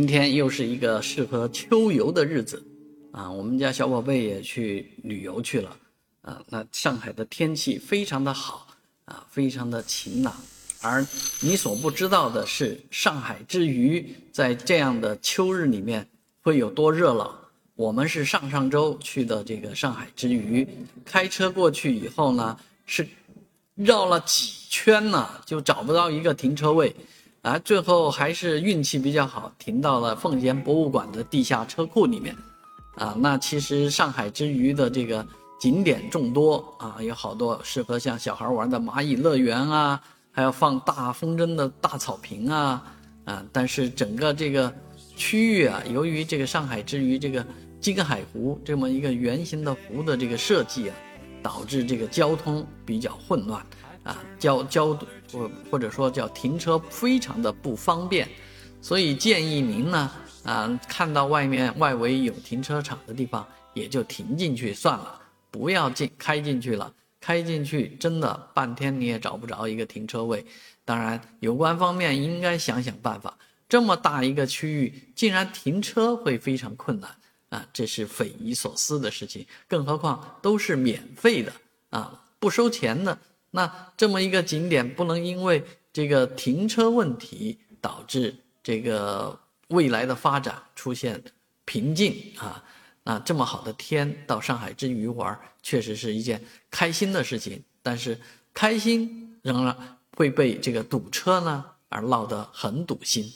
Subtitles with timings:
[0.00, 2.64] 今天又是一个适合秋游的日子，
[3.12, 5.76] 啊，我们家小宝贝也去旅游去了，
[6.22, 8.66] 啊，那上海的天气非常的好，
[9.04, 10.34] 啊，非常的晴朗。
[10.80, 11.06] 而
[11.42, 16.08] 你所不知道的是，上海之鱼在这样的秋日里面
[16.40, 17.38] 会有多热闹。
[17.74, 20.66] 我们是上上周去的这个上海之鱼，
[21.04, 23.06] 开车过去以后呢，是
[23.74, 26.96] 绕了几圈呢，就找不到一个停车位。
[27.42, 32.36] 啊，最后还是运气比较好，停到了奉贤博物馆的地下车库里面。
[32.96, 35.26] 啊，那其实上海之鱼的这个
[35.58, 39.98] 景点众多啊，有好多适合像小孩玩的蚂蚁乐园啊，
[40.30, 42.82] 还有放大风筝的大草坪啊，
[43.24, 44.70] 啊，但是整个这个
[45.16, 47.46] 区域啊，由于这个上海之鱼这个
[47.80, 50.96] 金海湖这么一个圆形的湖的这个设计啊，
[51.42, 53.64] 导致这个交通比较混乱。
[54.02, 54.94] 啊，交交
[55.30, 58.28] 或或者说叫停车非常的不方便，
[58.80, 60.10] 所以建议您呢，
[60.44, 70.44] 啊，看到外面外围有停车场的地方，也就停进去算了，不要进开进去了，开进去真的半天你也找不着一个停车位。
[70.84, 73.36] 当然，有关方面应该想想办法，
[73.68, 77.10] 这么大一个区域，竟然停车会非常困难
[77.50, 79.46] 啊，这是匪夷所思的事情。
[79.68, 81.52] 更何况都是免费的
[81.90, 83.16] 啊，不收钱的。
[83.52, 91.22] 那这么一个景点，不能因为这个停车问题导致这个未来的发展出现
[91.64, 92.62] 瓶颈啊！
[93.02, 96.40] 那，这么好的天，到上海之鱼玩，确实是一件
[96.70, 97.62] 开心的事情。
[97.82, 98.20] 但是
[98.52, 103.32] 开心仍然会被这个堵车呢而闹得很堵心。